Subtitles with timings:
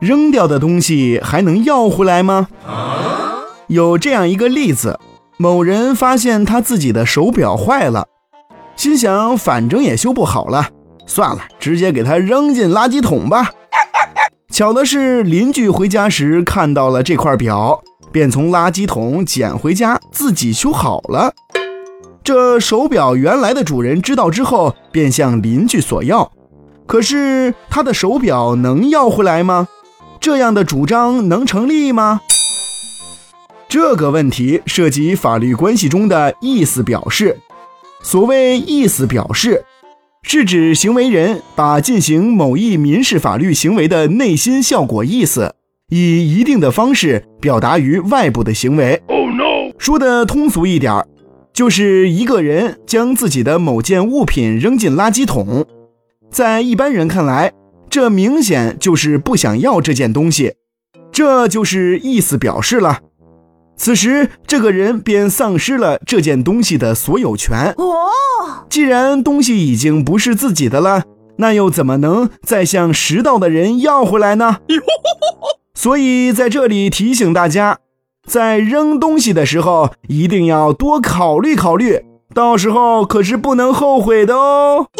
[0.00, 2.48] 扔掉的东西还能要回来吗？
[3.66, 4.98] 有这样一个例子：
[5.36, 8.06] 某人发现他自己的手表坏了，
[8.76, 10.70] 心想反正也修不好了，
[11.06, 13.50] 算了，直接给它扔进垃圾桶吧。
[14.50, 21.32] 巧的是，邻居回家时看到了这块表，便从垃圾桶捡回家，自己修好了。
[22.24, 26.32] 这手表原来的主人知道之后，便向邻居索要。
[26.86, 29.68] 可是他的手表能要回来吗？
[30.20, 32.20] 这样的主张能成立吗？
[33.68, 37.38] 这个问题涉及法律关系中的意思表示。
[38.02, 39.64] 所谓意思表示，
[40.22, 45.54] 是指行为人把进行某一民事法律行为的内心效果意思，
[45.88, 49.02] 以一定的方式表达于外部的行为。
[49.06, 49.72] Oh, no.
[49.78, 51.02] 说的通俗一点，
[51.52, 55.66] 就是一个人将自己的某件物品扔进垃圾桶。
[56.30, 57.52] 在一般人看来，
[57.90, 60.54] 这明显就是不想要这件东西，
[61.10, 63.00] 这就是意思表示了。
[63.76, 67.74] 此时，这个人便丧失了这件东西的所有权。
[67.78, 68.10] 哦，
[68.68, 71.02] 既然东西已经不是自己的了，
[71.38, 74.58] 那又怎么能再向拾到的人要回来呢？
[75.74, 77.78] 所以，在这里提醒大家，
[78.26, 84.86] 在扔东西的时候，一定要多考虑考虑，到时候可是不能后悔的哦。